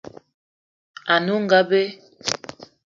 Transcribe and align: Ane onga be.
Ane 1.13 1.31
onga 1.37 1.59
be. 1.69 1.81